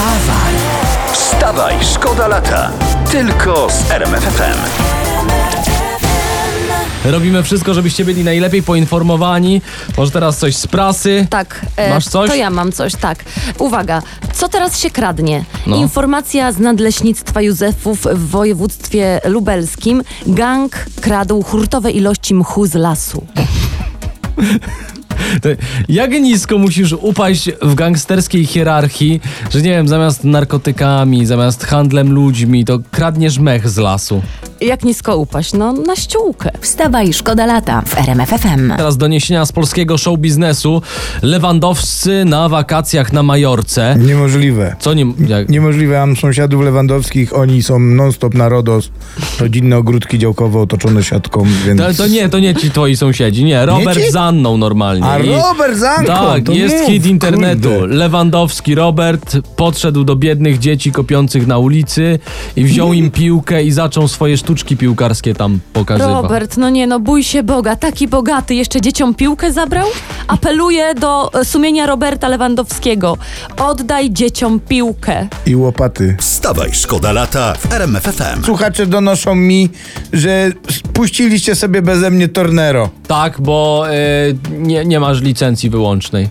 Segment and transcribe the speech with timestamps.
[0.00, 0.54] Wstawaj!
[1.12, 2.70] Wstawaj, szkoda lata.
[3.10, 4.58] Tylko z RMFFM.
[7.04, 9.62] Robimy wszystko, żebyście byli najlepiej poinformowani.
[9.96, 11.26] Może teraz coś z prasy.
[11.30, 11.66] Tak.
[11.76, 12.30] e, Masz coś?
[12.30, 13.24] To ja mam coś, tak.
[13.58, 14.02] Uwaga,
[14.34, 15.44] co teraz się kradnie?
[15.66, 15.76] No.
[15.76, 20.02] Informacja z nadleśnictwa Józefów w województwie lubelskim.
[20.26, 23.26] Gang kradł hurtowe ilości mchu z lasu.
[25.88, 32.64] Jak nisko musisz upaść w gangsterskiej hierarchii, że nie wiem, zamiast narkotykami, zamiast handlem ludźmi,
[32.64, 34.22] to kradniesz mech z lasu.
[34.60, 35.52] Jak nisko upaść?
[35.52, 36.50] No, na ściółkę.
[36.60, 38.72] Wstawaj, szkoda lata w RMFFM.
[38.76, 40.82] Teraz doniesienia z polskiego show biznesu.
[41.22, 43.96] Lewandowscy na wakacjach na Majorce.
[43.98, 44.76] Niemożliwe.
[44.80, 45.06] Co nie...
[45.28, 48.90] Jak, Niemożliwe, mam sąsiadów lewandowskich, oni są non-stop na RODOS,
[49.40, 51.80] rodzinne ogródki działkowe otoczone siatką, więc...
[51.80, 53.66] to, to nie, to nie ci twoi sąsiedzi, nie.
[53.66, 54.10] Robert ci?
[54.10, 55.04] z Anną normalnie.
[55.06, 57.68] A I- Robert Zanko, Tak, to jest mów, hit internetu.
[57.68, 57.94] kurde.
[57.94, 62.18] Lewandowski Robert podszedł do biednych dzieci kopiących na ulicy
[62.56, 66.22] i wziął im piłkę i zaczął swoje sztuczki piłkarskie tam pokazywać.
[66.22, 69.88] Robert, no nie, no bój się Boga, taki bogaty, jeszcze dzieciom piłkę zabrał?
[70.28, 73.18] Apeluję do e, sumienia Roberta Lewandowskiego.
[73.56, 75.28] Oddaj dzieciom piłkę.
[75.46, 76.16] I łopaty.
[76.18, 78.44] Wstawaj, szkoda lata w RMFFM.
[78.44, 79.68] Słuchacze donoszą mi,
[80.12, 80.52] że
[80.92, 82.90] puściliście sobie beze mnie Tornero.
[83.06, 86.28] Tak, bo y, nie, nie masz licencji wyłącznej.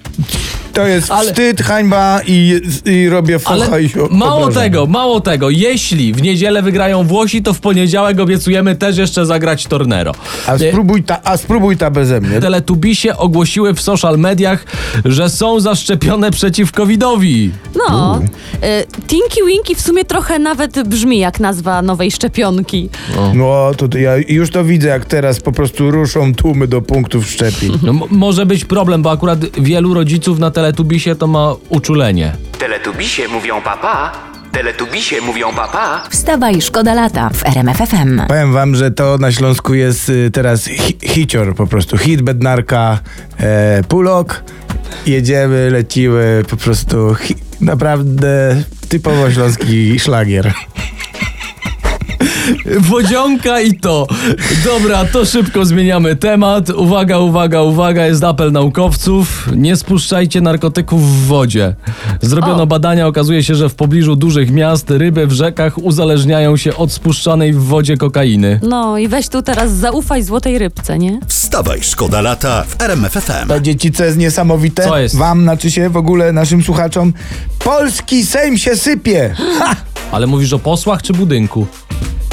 [0.74, 4.64] To jest Ale- wstyd, hańba i, i robię focha i się mało obrażam.
[4.64, 5.50] tego, mało tego.
[5.50, 10.12] Jeśli w niedzielę wygrają Włosi, to w poniedziałek obiecujemy też jeszcze zagrać Tornero.
[10.48, 12.40] A spróbuj ta, a spróbuj ta beze mnie.
[12.40, 14.66] Teletubisie ogłosiły w social mediach,
[15.06, 17.52] że są zaszczepione przeciw covidowi.
[17.76, 18.22] No,
[18.62, 22.90] e, Tinky Winky w sumie trochę nawet brzmi jak nazwa nowej szczepionki.
[23.34, 27.28] No, to, to ja już to widzę, jak teraz po prostu ruszą tłumy do punktów
[27.32, 27.72] szczepień.
[27.84, 32.34] No, może być problem, bo akurat wielu rodziców na Teletubisie to ma uczulenie.
[32.60, 34.12] Teletubisie mówią papa.
[34.52, 36.04] Teletubisie mówią papa.
[36.10, 38.22] Wstawaj, szkoda lata w RMFFM.
[38.28, 41.98] Powiem wam, że to na Śląsku jest y, teraz hi hicior po prostu.
[41.98, 43.00] Hit, bednarka,
[43.40, 44.44] e, pulok.
[45.06, 50.54] Jedziemy, lecimy, po prostu hi, naprawdę typowo śląski szlagier.
[52.80, 54.08] Wodzionka i to.
[54.66, 56.70] Dobra, to szybko zmieniamy temat.
[56.70, 59.50] Uwaga, uwaga, uwaga, jest apel naukowców.
[59.56, 61.76] Nie spuszczajcie narkotyków w wodzie.
[62.22, 62.68] Zrobiono O.
[62.68, 67.54] badania, okazuje się, że w pobliżu dużych miast ryby w rzekach uzależniają się od spuszczanej
[67.54, 68.60] w wodzie kokainy.
[68.64, 71.20] No i weź tu teraz zaufaj złotej rybce, nie?
[71.28, 73.48] Wstawaj, szkoda lata w RMFFM.
[73.48, 75.16] To dzieci, co jest niesamowite, Co jest?
[75.16, 77.14] wam, znaczy się w ogóle naszym słuchaczom,
[77.60, 79.36] polski Sejm się sypie.
[79.60, 79.76] Ha!
[80.12, 81.68] Ale mówisz o posłach czy budynku?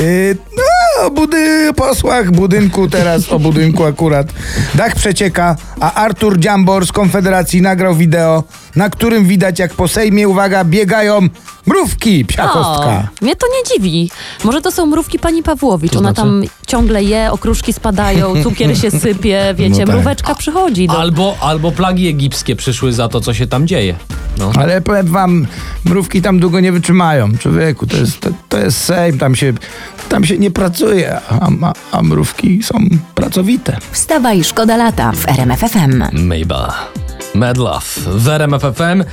[0.00, 4.26] Yy, no, o budy, posłach budynku teraz, o budynku akurat.
[4.74, 8.44] Dach przecieka, a Artur Dziambor z Konfederacji nagrał wideo,
[8.76, 11.20] na którym widać jak po Sejmie, uwaga, biegają
[11.66, 13.08] mrówki, psia kostka.
[13.20, 14.10] O, mnie to nie dziwi.
[14.44, 15.92] Może to są mrówki pani Pawłowicz.
[15.92, 16.28] To Ona znaczy?
[16.28, 19.88] tam ciągle je, okruszki spadają, cukier się sypie, wiecie, No tak.
[19.94, 20.98] mróweczka przychodzi do...
[20.98, 23.94] Albo, albo plagi egipskie przyszły za to, co się tam dzieje.
[24.38, 24.52] No.
[24.58, 25.46] Ale powiem wam,
[25.84, 27.38] mrówki tam długo nie wytrzymają.
[27.38, 29.52] Człowieku, to jest, to, to jest Sejm, tam się,
[30.08, 32.74] tam się nie pracuje, a, a, a mrówki są
[33.14, 33.78] pracowite.
[33.90, 36.04] Wstawaj, szkoda lata w RMFFM.
[36.12, 36.70] Mabel.
[37.36, 39.04] Mad Love w RMF FM.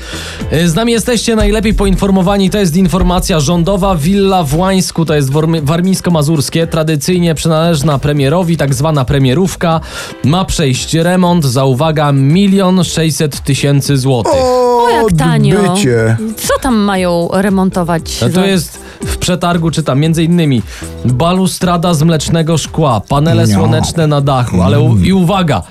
[0.65, 2.49] Z nami jesteście najlepiej poinformowani.
[2.49, 3.95] To jest informacja rządowa.
[3.95, 5.29] Willa w Łańsku, to jest
[5.63, 9.81] warmińsko-mazurskie, tradycyjnie przynależna premierowi, tak zwana premierówka.
[10.23, 14.62] Ma przejść remont za, uwaga, milion sześćset tysięcy złotych.
[14.83, 15.73] O, jak tanio.
[15.73, 16.17] Bycie.
[16.37, 18.21] Co tam mają remontować?
[18.21, 20.61] No to jest w przetargu, czytam, między innymi
[21.05, 23.53] balustrada z mlecznego szkła, panele No.
[23.55, 25.61] słoneczne na dachu, ale u, i uwaga,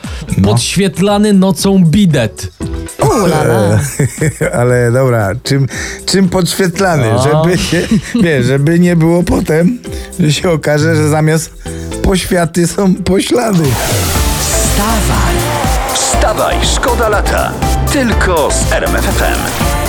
[0.44, 2.52] podświetlany nocą bidet.
[3.16, 3.78] Ulala.
[4.60, 5.66] Ale dobra, czym,
[6.06, 7.18] czym podświetlany, A.
[7.22, 7.82] żeby się,
[8.22, 9.78] wiesz, żeby nie było potem,
[10.20, 11.50] że się okaże, że zamiast
[12.02, 13.64] poświaty są poślady.
[14.40, 15.34] Wstawaj,
[15.94, 17.52] wstawaj, szkoda lata.
[17.92, 19.81] Tylko z RMFFM.